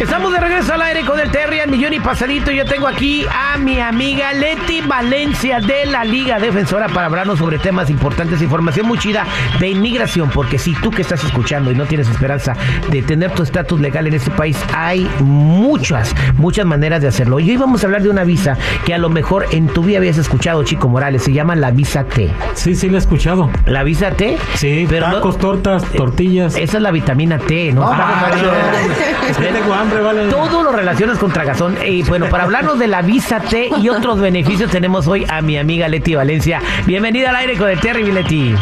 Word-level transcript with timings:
Estamos 0.00 0.32
de 0.32 0.40
regreso 0.40 0.74
al 0.74 0.82
aire 0.82 1.02
con 1.04 1.20
el 1.20 1.30
Terry 1.30 1.60
al 1.60 1.70
millón 1.70 1.92
y 1.92 2.00
pasadito. 2.00 2.50
Yo 2.50 2.64
tengo 2.64 2.88
aquí 2.88 3.24
a 3.32 3.56
mi 3.56 3.80
amiga 3.80 4.32
Leti 4.32 4.80
Valencia 4.80 5.60
de 5.60 5.86
la 5.86 6.04
Liga 6.04 6.38
Defensora 6.40 6.88
para 6.88 7.06
hablarnos 7.06 7.38
sobre 7.38 7.58
temas 7.58 7.88
importantes, 7.90 8.42
información 8.42 8.86
muy 8.88 8.98
chida 8.98 9.24
de 9.60 9.68
inmigración. 9.70 10.30
Porque 10.30 10.58
si 10.58 10.74
tú 10.74 10.90
que 10.90 11.00
estás 11.02 11.22
escuchando 11.22 11.70
y 11.70 11.76
no 11.76 11.84
tienes 11.86 12.08
esperanza 12.08 12.54
de 12.90 13.02
tener 13.02 13.30
tu 13.30 13.44
estatus 13.44 13.80
legal 13.80 14.06
en 14.08 14.14
este 14.14 14.30
país, 14.32 14.58
hay 14.74 15.08
muchas, 15.20 16.12
muchas 16.38 16.66
maneras 16.66 17.00
de 17.00 17.08
hacerlo. 17.08 17.38
Y 17.38 17.50
hoy 17.50 17.56
vamos 17.56 17.82
a 17.84 17.86
hablar 17.86 18.02
de 18.02 18.10
una 18.10 18.24
visa 18.24 18.58
que 18.84 18.94
a 18.94 18.98
lo 18.98 19.08
mejor 19.10 19.46
en 19.52 19.68
tu 19.68 19.84
vida 19.84 19.98
habías 19.98 20.18
escuchado, 20.18 20.64
Chico 20.64 20.88
Morales. 20.88 21.22
Se 21.22 21.32
llama 21.32 21.54
la 21.54 21.70
visa 21.70 22.02
T. 22.04 22.30
Sí, 22.54 22.74
sí, 22.74 22.88
la 22.90 22.96
he 22.96 23.00
escuchado. 23.00 23.48
¿La 23.66 23.84
visa 23.84 24.10
T? 24.10 24.36
Sí, 24.54 24.86
Pero 24.90 25.06
no- 25.06 25.14
tacos, 25.14 25.38
tortas, 25.38 25.84
tortillas. 25.84 26.56
Esa 26.56 26.76
es 26.78 26.82
la 26.82 26.90
vitamina 26.90 27.38
T, 27.38 27.72
¿no? 27.72 27.88
Ah, 27.90 28.30
es 29.30 29.36
que 29.38 29.44
tengo 29.46 29.72
hambre, 29.84 30.00
vale. 30.00 30.28
Todo 30.28 30.62
lo 30.62 30.72
relacionas 30.72 31.18
con 31.18 31.32
tragazón. 31.32 31.76
Y 31.86 32.02
bueno, 32.04 32.28
para 32.28 32.44
hablarnos 32.44 32.78
de 32.78 32.86
la 32.86 33.02
visa 33.02 33.40
T 33.40 33.70
y 33.80 33.88
otros 33.88 34.18
beneficios, 34.18 34.70
tenemos 34.70 35.06
hoy 35.06 35.26
a 35.28 35.42
mi 35.42 35.58
amiga 35.58 35.88
Leti 35.88 36.14
Valencia. 36.14 36.60
Bienvenida 36.86 37.30
al 37.30 37.36
aire 37.36 37.56
con 37.56 37.68
el 37.68 37.78
Terry, 37.80 38.02
mi 38.02 38.12
Leti. 38.12 38.54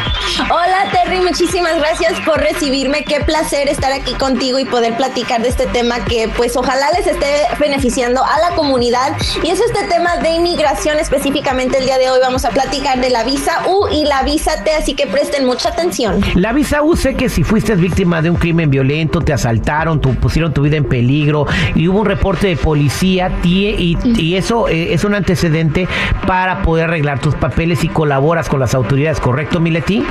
Hola 0.50 0.90
Terry, 0.90 1.20
muchísimas 1.20 1.78
gracias 1.78 2.14
por 2.24 2.38
recibirme. 2.38 3.04
Qué 3.04 3.20
placer 3.20 3.68
estar 3.68 3.92
aquí 3.92 4.14
contigo 4.14 4.58
y 4.58 4.64
poder 4.64 4.96
platicar 4.96 5.42
de 5.42 5.48
este 5.48 5.66
tema 5.66 6.04
que 6.04 6.28
pues 6.36 6.56
ojalá 6.56 6.90
les 6.96 7.06
esté 7.06 7.46
beneficiando 7.60 8.22
a 8.24 8.38
la 8.40 8.56
comunidad. 8.56 9.16
Y 9.42 9.50
es 9.50 9.60
este 9.60 9.86
tema 9.88 10.16
de 10.16 10.30
inmigración 10.30 10.98
específicamente 10.98 11.78
el 11.78 11.84
día 11.84 11.98
de 11.98 12.10
hoy. 12.10 12.18
Vamos 12.20 12.44
a 12.44 12.50
platicar 12.50 13.00
de 13.00 13.10
la 13.10 13.22
visa 13.22 13.62
U 13.68 13.86
y 13.88 14.04
la 14.04 14.22
visa 14.22 14.64
T, 14.64 14.72
así 14.74 14.94
que 14.94 15.06
presten 15.06 15.46
mucha 15.46 15.68
atención. 15.68 16.20
La 16.34 16.52
visa 16.52 16.82
U, 16.82 16.96
sé 16.96 17.14
que 17.14 17.28
si 17.28 17.44
fuiste 17.44 17.74
víctima 17.76 18.22
de 18.22 18.30
un 18.30 18.36
crimen 18.36 18.70
violento, 18.70 19.20
te 19.20 19.32
asaltaron, 19.32 20.00
tu, 20.00 20.14
pusieron 20.14 20.52
tu 20.52 20.62
vida 20.62 20.76
en 20.76 20.84
peligro 20.84 21.11
y 21.12 21.88
hubo 21.88 22.00
un 22.00 22.06
reporte 22.06 22.48
de 22.48 22.56
policía 22.56 23.30
y, 23.42 23.96
y 24.04 24.34
eso 24.36 24.68
eh, 24.68 24.94
es 24.94 25.04
un 25.04 25.14
antecedente 25.14 25.88
para 26.26 26.62
poder 26.62 26.84
arreglar 26.84 27.20
tus 27.20 27.34
papeles 27.34 27.84
y 27.84 27.88
colaboras 27.88 28.48
con 28.48 28.60
las 28.60 28.74
autoridades, 28.74 29.20
¿correcto, 29.20 29.60
mi 29.60 29.70
Leti? 29.70 30.04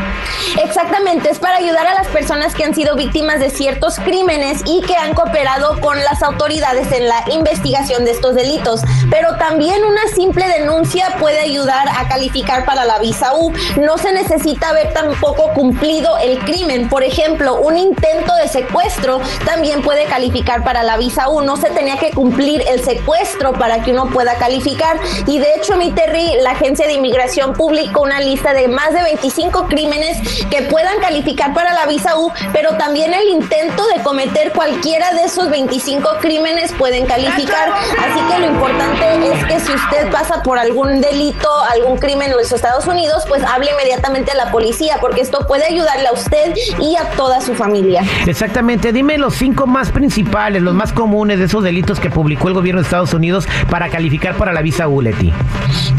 Es 1.01 1.39
para 1.39 1.57
ayudar 1.57 1.87
a 1.87 1.95
las 1.95 2.07
personas 2.07 2.53
que 2.53 2.63
han 2.63 2.75
sido 2.75 2.95
víctimas 2.95 3.39
de 3.39 3.49
ciertos 3.49 3.99
crímenes 3.99 4.61
y 4.65 4.81
que 4.81 4.95
han 4.95 5.13
cooperado 5.15 5.81
con 5.81 5.99
las 6.03 6.21
autoridades 6.21 6.91
en 6.91 7.07
la 7.07 7.23
investigación 7.31 8.05
de 8.05 8.11
estos 8.11 8.35
delitos. 8.35 8.81
Pero 9.09 9.35
también 9.37 9.83
una 9.83 10.07
simple 10.15 10.47
denuncia 10.47 11.07
puede 11.19 11.39
ayudar 11.39 11.89
a 11.89 12.07
calificar 12.07 12.65
para 12.65 12.85
la 12.85 12.99
visa 12.99 13.33
U. 13.35 13.51
No 13.81 13.97
se 13.97 14.13
necesita 14.13 14.69
haber 14.69 14.93
tampoco 14.93 15.51
cumplido 15.53 16.17
el 16.19 16.37
crimen. 16.39 16.87
Por 16.87 17.03
ejemplo, 17.03 17.55
un 17.55 17.77
intento 17.77 18.35
de 18.35 18.47
secuestro 18.47 19.19
también 19.43 19.81
puede 19.81 20.05
calificar 20.05 20.63
para 20.63 20.83
la 20.83 20.97
visa 20.97 21.29
U. 21.29 21.41
No 21.41 21.57
se 21.57 21.71
tenía 21.71 21.97
que 21.97 22.11
cumplir 22.11 22.63
el 22.69 22.85
secuestro 22.85 23.53
para 23.53 23.83
que 23.83 23.91
uno 23.91 24.09
pueda 24.11 24.35
calificar. 24.35 24.99
Y 25.25 25.39
de 25.39 25.55
hecho, 25.55 25.77
mi 25.77 25.91
Terry, 25.91 26.35
la 26.41 26.51
agencia 26.51 26.85
de 26.85 26.93
inmigración 26.93 27.53
publicó 27.53 28.01
una 28.01 28.21
lista 28.21 28.53
de 28.53 28.67
más 28.67 28.93
de 28.93 29.01
25 29.01 29.67
crímenes 29.67 30.45
que 30.49 30.61
puedan 30.61 30.90
calificar 30.99 31.53
para 31.53 31.73
la 31.73 31.85
visa 31.85 32.17
U, 32.17 32.31
pero 32.53 32.77
también 32.77 33.13
el 33.13 33.29
intento 33.29 33.85
de 33.87 34.01
cometer 34.03 34.51
cualquiera 34.51 35.13
de 35.13 35.23
esos 35.23 35.49
25 35.49 36.17
crímenes 36.21 36.71
pueden 36.73 37.05
calificar. 37.05 37.69
Así 37.71 38.19
que 38.27 38.30
que 39.51 39.59
si 39.59 39.73
usted 39.73 40.09
pasa 40.11 40.41
por 40.43 40.57
algún 40.57 41.01
delito, 41.01 41.49
algún 41.71 41.97
crimen 41.97 42.31
en 42.31 42.37
los 42.37 42.51
Estados 42.53 42.87
Unidos, 42.87 43.23
pues 43.27 43.43
hable 43.43 43.69
inmediatamente 43.71 44.31
a 44.31 44.35
la 44.35 44.49
policía, 44.49 44.97
porque 45.01 45.19
esto 45.19 45.45
puede 45.45 45.65
ayudarle 45.65 46.07
a 46.07 46.13
usted 46.13 46.53
y 46.79 46.95
a 46.95 47.03
toda 47.17 47.41
su 47.41 47.53
familia. 47.53 48.01
Exactamente, 48.25 48.93
dime 48.93 49.17
los 49.17 49.35
cinco 49.35 49.67
más 49.67 49.91
principales, 49.91 50.61
los 50.61 50.73
más 50.73 50.93
comunes 50.93 51.37
de 51.39 51.45
esos 51.45 51.63
delitos 51.63 51.99
que 51.99 52.09
publicó 52.09 52.47
el 52.47 52.53
gobierno 52.53 52.79
de 52.79 52.85
Estados 52.85 53.13
Unidos 53.13 53.45
para 53.69 53.89
calificar 53.89 54.37
para 54.37 54.53
la 54.53 54.61
visa 54.61 54.87
U, 54.87 55.01
Leti. 55.01 55.33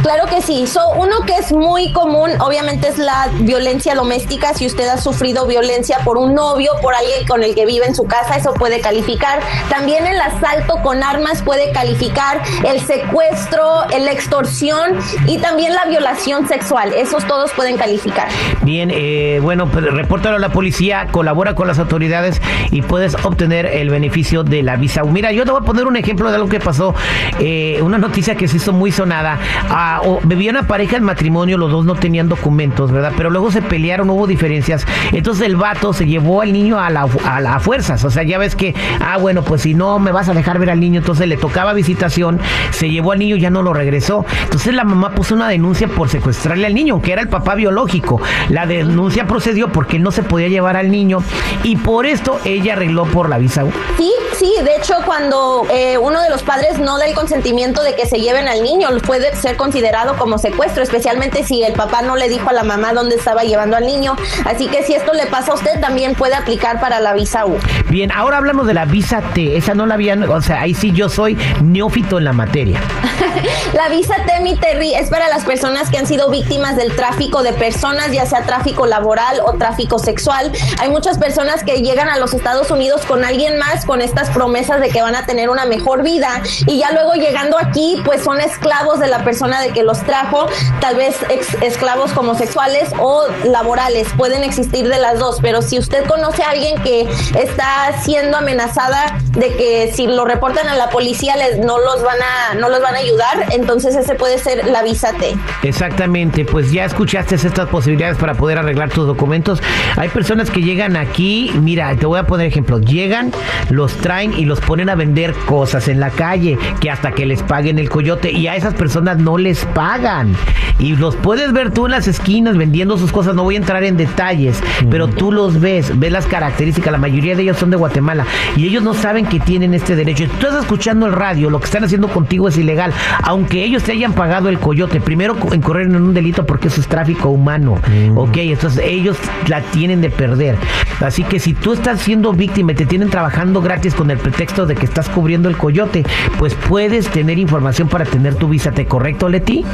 Claro 0.02 0.26
que 0.26 0.40
sí. 0.40 0.66
So, 0.66 0.80
uno 0.96 1.20
que 1.26 1.36
es 1.36 1.52
muy 1.52 1.92
común, 1.92 2.30
obviamente, 2.40 2.88
es 2.88 2.98
la 2.98 3.28
violencia 3.40 3.94
doméstica. 3.94 4.54
Si 4.54 4.66
usted 4.66 4.88
ha 4.88 4.98
sufrido 4.98 5.46
violencia 5.46 5.98
por 6.04 6.16
un 6.16 6.34
novio, 6.34 6.72
por 6.80 6.94
alguien 6.94 7.26
con 7.26 7.42
el 7.42 7.54
que 7.54 7.66
vive 7.66 7.86
en 7.86 7.94
su 7.94 8.04
casa, 8.04 8.36
eso 8.36 8.54
puede 8.54 8.80
calificar. 8.80 9.40
También 9.68 10.06
el 10.06 10.20
asalto 10.20 10.80
con 10.82 11.02
armas 11.02 11.42
puede 11.42 11.70
calificar, 11.72 12.40
el 12.64 12.80
secuestro, 12.80 13.41
la 13.50 14.12
extorsión 14.12 14.92
y 15.26 15.38
también 15.38 15.72
la 15.74 15.84
violación 15.88 16.46
sexual. 16.48 16.92
Esos 16.96 17.26
todos 17.26 17.50
pueden 17.52 17.76
calificar. 17.76 18.28
Bien, 18.62 18.90
eh, 18.92 19.40
bueno, 19.42 19.66
pues 19.68 19.84
repórtalo 19.84 20.36
a 20.36 20.38
la 20.38 20.50
policía, 20.50 21.08
colabora 21.10 21.54
con 21.54 21.66
las 21.66 21.78
autoridades 21.78 22.40
y 22.70 22.82
puedes 22.82 23.14
obtener 23.24 23.66
el 23.66 23.90
beneficio 23.90 24.44
de 24.44 24.62
la 24.62 24.76
visa. 24.76 25.02
Mira, 25.04 25.32
yo 25.32 25.44
te 25.44 25.50
voy 25.50 25.60
a 25.60 25.64
poner 25.64 25.86
un 25.86 25.96
ejemplo 25.96 26.28
de 26.30 26.36
algo 26.36 26.48
que 26.48 26.60
pasó, 26.60 26.94
eh, 27.40 27.80
una 27.82 27.98
noticia 27.98 28.34
que 28.36 28.48
se 28.48 28.56
hizo 28.58 28.72
muy 28.72 28.92
sonada. 28.92 29.38
Ah, 29.68 30.00
vivía 30.24 30.50
una 30.50 30.66
pareja 30.66 30.96
en 30.96 31.04
matrimonio, 31.04 31.58
los 31.58 31.70
dos 31.70 31.84
no 31.84 31.94
tenían 31.94 32.28
documentos, 32.28 32.90
¿verdad? 32.92 33.12
Pero 33.16 33.30
luego 33.30 33.50
se 33.50 33.62
pelearon, 33.62 34.08
hubo 34.10 34.26
diferencias. 34.26 34.86
Entonces 35.12 35.46
el 35.46 35.56
vato 35.56 35.92
se 35.92 36.06
llevó 36.06 36.42
al 36.42 36.52
niño 36.52 36.78
a 36.78 36.90
la, 36.90 37.06
a 37.24 37.40
la- 37.40 37.54
a 37.54 37.60
fuerzas. 37.60 38.04
O 38.04 38.10
sea, 38.10 38.22
ya 38.22 38.38
ves 38.38 38.56
que, 38.56 38.74
ah, 39.00 39.18
bueno, 39.18 39.42
pues 39.42 39.62
si 39.62 39.74
no 39.74 39.98
me 39.98 40.10
vas 40.12 40.28
a 40.28 40.34
dejar 40.34 40.58
ver 40.58 40.70
al 40.70 40.80
niño, 40.80 41.00
entonces 41.00 41.28
le 41.28 41.36
tocaba 41.36 41.72
visitación, 41.74 42.40
se 42.70 42.88
llevó 42.88 43.12
al 43.12 43.18
niño, 43.18 43.31
ya 43.36 43.50
no 43.50 43.62
lo 43.62 43.72
regresó. 43.72 44.24
Entonces 44.44 44.74
la 44.74 44.84
mamá 44.84 45.14
puso 45.14 45.34
una 45.34 45.48
denuncia 45.48 45.88
por 45.88 46.08
secuestrarle 46.08 46.66
al 46.66 46.74
niño, 46.74 46.94
aunque 46.94 47.12
era 47.12 47.22
el 47.22 47.28
papá 47.28 47.54
biológico. 47.54 48.20
La 48.48 48.66
denuncia 48.66 49.26
procedió 49.26 49.72
porque 49.72 49.96
él 49.96 50.02
no 50.02 50.12
se 50.12 50.22
podía 50.22 50.48
llevar 50.48 50.76
al 50.76 50.90
niño 50.90 51.18
y 51.62 51.76
por 51.76 52.06
esto 52.06 52.38
ella 52.44 52.74
arregló 52.74 53.04
por 53.06 53.28
la 53.28 53.38
visa 53.38 53.64
U. 53.64 53.72
Sí, 53.96 54.12
sí, 54.34 54.54
de 54.62 54.76
hecho 54.76 54.94
cuando 55.04 55.66
eh, 55.70 55.98
uno 55.98 56.20
de 56.22 56.30
los 56.30 56.42
padres 56.42 56.78
no 56.78 56.98
da 56.98 57.06
el 57.06 57.14
consentimiento 57.14 57.82
de 57.82 57.94
que 57.94 58.06
se 58.06 58.18
lleven 58.18 58.48
al 58.48 58.62
niño, 58.62 58.88
puede 59.06 59.34
ser 59.36 59.56
considerado 59.56 60.16
como 60.16 60.38
secuestro, 60.38 60.82
especialmente 60.82 61.44
si 61.44 61.62
el 61.62 61.74
papá 61.74 62.02
no 62.02 62.16
le 62.16 62.28
dijo 62.28 62.48
a 62.48 62.52
la 62.52 62.62
mamá 62.62 62.92
dónde 62.92 63.16
estaba 63.16 63.42
llevando 63.42 63.76
al 63.76 63.86
niño. 63.86 64.16
Así 64.44 64.68
que 64.68 64.82
si 64.82 64.94
esto 64.94 65.12
le 65.12 65.26
pasa 65.26 65.52
a 65.52 65.54
usted, 65.54 65.80
también 65.80 66.14
puede 66.14 66.34
aplicar 66.34 66.80
para 66.80 67.00
la 67.00 67.12
visa 67.14 67.46
U. 67.46 67.58
Bien, 67.88 68.10
ahora 68.12 68.38
hablamos 68.38 68.66
de 68.66 68.74
la 68.74 68.84
visa 68.84 69.20
T. 69.34 69.56
Esa 69.56 69.74
no 69.74 69.86
la 69.86 69.94
habían, 69.94 70.22
o 70.24 70.40
sea, 70.40 70.60
ahí 70.62 70.74
sí 70.74 70.92
yo 70.92 71.08
soy 71.08 71.36
neófito 71.62 72.18
en 72.18 72.24
la 72.24 72.32
materia. 72.32 72.80
La 73.74 73.88
visa 73.88 74.14
Temi 74.26 74.56
Terry 74.56 74.94
es 74.94 75.10
para 75.10 75.28
las 75.28 75.44
personas 75.44 75.90
que 75.90 75.98
han 75.98 76.06
sido 76.06 76.30
víctimas 76.30 76.76
del 76.76 76.94
tráfico 76.94 77.42
de 77.42 77.52
personas, 77.52 78.10
ya 78.12 78.26
sea 78.26 78.42
tráfico 78.42 78.86
laboral 78.86 79.40
o 79.44 79.52
tráfico 79.54 79.98
sexual. 79.98 80.52
Hay 80.80 80.90
muchas 80.90 81.18
personas 81.18 81.64
que 81.64 81.82
llegan 81.82 82.08
a 82.08 82.18
los 82.18 82.34
Estados 82.34 82.70
Unidos 82.70 83.02
con 83.06 83.24
alguien 83.24 83.58
más, 83.58 83.84
con 83.84 84.00
estas 84.00 84.30
promesas 84.30 84.80
de 84.80 84.88
que 84.88 85.02
van 85.02 85.16
a 85.16 85.26
tener 85.26 85.50
una 85.50 85.64
mejor 85.64 86.02
vida 86.02 86.42
y 86.66 86.78
ya 86.78 86.92
luego 86.92 87.14
llegando 87.14 87.58
aquí, 87.58 88.00
pues 88.04 88.22
son 88.22 88.40
esclavos 88.40 89.00
de 89.00 89.08
la 89.08 89.24
persona 89.24 89.60
de 89.60 89.70
que 89.70 89.82
los 89.82 90.00
trajo, 90.02 90.46
tal 90.80 90.96
vez 90.96 91.16
esclavos 91.62 92.12
como 92.12 92.34
sexuales 92.34 92.90
o 92.98 93.26
laborales. 93.44 94.08
Pueden 94.16 94.44
existir 94.44 94.88
de 94.88 94.98
las 94.98 95.18
dos, 95.18 95.38
pero 95.40 95.62
si 95.62 95.78
usted 95.78 96.04
conoce 96.06 96.42
a 96.42 96.50
alguien 96.50 96.82
que 96.82 97.08
está 97.38 98.00
siendo 98.02 98.38
amenazada 98.38 99.18
de 99.30 99.54
que 99.54 99.92
si 99.94 100.06
lo 100.06 100.24
reportan 100.24 100.68
a 100.68 100.76
la 100.76 100.90
policía 100.90 101.36
les, 101.36 101.58
no 101.58 101.78
los 101.78 102.02
van 102.02 102.18
a 102.20 102.54
no 102.54 102.68
los 102.68 102.80
van 102.80 102.94
a 102.94 103.01
ayudar, 103.02 103.46
entonces 103.52 103.94
ese 103.96 104.14
puede 104.14 104.38
ser 104.38 104.66
la 104.66 104.82
visa 104.82 105.12
T. 105.12 105.34
Exactamente, 105.62 106.44
pues 106.44 106.72
ya 106.72 106.84
escuchaste 106.84 107.34
estas 107.34 107.68
posibilidades 107.68 108.16
para 108.16 108.34
poder 108.34 108.58
arreglar 108.58 108.90
tus 108.90 109.06
documentos. 109.06 109.62
Hay 109.96 110.08
personas 110.08 110.50
que 110.50 110.62
llegan 110.62 110.96
aquí, 110.96 111.50
mira, 111.60 111.94
te 111.96 112.06
voy 112.06 112.18
a 112.18 112.26
poner 112.26 112.46
ejemplo, 112.46 112.78
llegan, 112.78 113.32
los 113.70 113.92
traen 113.94 114.32
y 114.38 114.44
los 114.44 114.60
ponen 114.60 114.88
a 114.88 114.94
vender 114.94 115.34
cosas 115.46 115.88
en 115.88 116.00
la 116.00 116.10
calle, 116.10 116.58
que 116.80 116.90
hasta 116.90 117.12
que 117.12 117.26
les 117.26 117.42
paguen 117.42 117.78
el 117.78 117.88
coyote 117.88 118.30
y 118.30 118.46
a 118.46 118.56
esas 118.56 118.74
personas 118.74 119.18
no 119.18 119.38
les 119.38 119.64
pagan. 119.66 120.36
Y 120.78 120.96
los 120.96 121.14
puedes 121.16 121.52
ver 121.52 121.72
tú 121.72 121.86
en 121.86 121.92
las 121.92 122.08
esquinas 122.08 122.56
vendiendo 122.56 122.98
sus 122.98 123.12
cosas, 123.12 123.34
no 123.34 123.44
voy 123.44 123.54
a 123.54 123.58
entrar 123.58 123.84
en 123.84 123.96
detalles, 123.96 124.60
pero 124.90 125.06
tú 125.08 125.30
los 125.30 125.60
ves, 125.60 125.98
ves 125.98 126.12
las 126.12 126.26
características, 126.26 126.92
la 126.92 126.98
mayoría 126.98 127.36
de 127.36 127.42
ellos 127.42 127.56
son 127.56 127.70
de 127.70 127.76
Guatemala 127.76 128.26
y 128.56 128.66
ellos 128.66 128.82
no 128.82 128.94
saben 128.94 129.26
que 129.26 129.38
tienen 129.40 129.74
este 129.74 129.94
derecho. 129.96 130.24
Tú 130.40 130.46
estás 130.46 130.62
escuchando 130.62 131.06
el 131.06 131.12
radio, 131.12 131.50
lo 131.50 131.58
que 131.58 131.66
están 131.66 131.84
haciendo 131.84 132.08
contigo 132.08 132.48
es 132.48 132.58
ilegal, 132.58 132.91
aunque 133.22 133.64
ellos 133.64 133.82
te 133.82 133.92
hayan 133.92 134.12
pagado 134.12 134.48
el 134.48 134.58
coyote. 134.58 135.00
Primero 135.00 135.36
incurrir 135.52 135.86
en 135.86 135.96
un 135.96 136.14
delito 136.14 136.46
porque 136.46 136.68
eso 136.68 136.80
es 136.80 136.88
tráfico 136.88 137.28
humano, 137.28 137.78
¿ok? 138.16 138.36
Entonces 138.36 138.82
ellos 138.84 139.16
la 139.46 139.60
tienen 139.60 140.00
de 140.00 140.10
perder. 140.10 140.56
Así 141.00 141.24
que 141.24 141.40
si 141.40 141.54
tú 141.54 141.72
estás 141.72 142.00
siendo 142.00 142.32
víctima 142.32 142.72
y 142.72 142.74
te 142.74 142.86
tienen 142.86 143.10
trabajando 143.10 143.60
gratis 143.60 143.94
con 143.94 144.10
el 144.10 144.18
pretexto 144.18 144.66
de 144.66 144.74
que 144.74 144.86
estás 144.86 145.08
cubriendo 145.08 145.48
el 145.48 145.56
coyote, 145.56 146.04
pues 146.38 146.54
puedes 146.54 147.08
tener 147.08 147.38
información 147.38 147.88
para 147.88 148.04
tener 148.04 148.36
tu 148.36 148.48
visa. 148.48 148.70
¿Te 148.70 148.86
correcto, 148.86 149.28
Leti? 149.28 149.64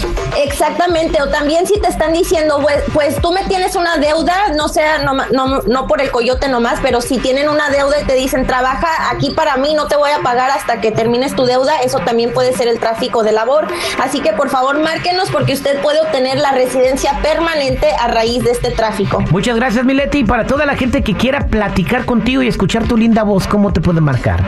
Exactamente, 0.42 1.20
o 1.20 1.28
también 1.28 1.66
si 1.66 1.80
te 1.80 1.88
están 1.88 2.12
diciendo, 2.12 2.58
pues, 2.62 2.76
pues 2.92 3.20
tú 3.20 3.32
me 3.32 3.44
tienes 3.44 3.76
una 3.76 3.96
deuda, 3.98 4.34
no 4.56 4.68
sea, 4.68 4.98
no, 4.98 5.14
no, 5.14 5.60
no 5.62 5.86
por 5.86 6.00
el 6.00 6.10
coyote 6.10 6.48
nomás, 6.48 6.78
pero 6.82 7.00
si 7.00 7.18
tienen 7.18 7.48
una 7.48 7.70
deuda 7.70 8.00
y 8.00 8.04
te 8.04 8.14
dicen, 8.14 8.46
trabaja 8.46 9.10
aquí 9.10 9.30
para 9.30 9.56
mí, 9.56 9.74
no 9.74 9.86
te 9.86 9.96
voy 9.96 10.10
a 10.10 10.22
pagar 10.22 10.50
hasta 10.50 10.80
que 10.80 10.92
termines 10.92 11.34
tu 11.34 11.44
deuda, 11.44 11.80
eso 11.80 11.98
también 12.00 12.32
puede 12.32 12.52
ser 12.52 12.68
el 12.68 12.78
tráfico 12.78 13.07
de 13.08 13.32
labor. 13.32 13.66
Así 14.02 14.20
que 14.20 14.32
por 14.32 14.50
favor 14.50 14.78
márquenos 14.78 15.30
porque 15.30 15.54
usted 15.54 15.80
puede 15.80 16.00
obtener 16.00 16.38
la 16.38 16.52
residencia 16.52 17.18
permanente 17.22 17.88
a 17.98 18.08
raíz 18.08 18.44
de 18.44 18.50
este 18.50 18.70
tráfico. 18.70 19.22
Muchas 19.30 19.56
gracias, 19.56 19.84
Mileti. 19.84 20.18
Y 20.18 20.24
para 20.24 20.46
toda 20.46 20.66
la 20.66 20.76
gente 20.76 21.02
que 21.02 21.14
quiera 21.14 21.46
platicar 21.46 22.04
contigo 22.04 22.42
y 22.42 22.48
escuchar 22.48 22.86
tu 22.86 22.96
linda 22.96 23.22
voz, 23.22 23.46
¿cómo 23.46 23.72
te 23.72 23.80
pueden 23.80 24.04
marcar? 24.04 24.42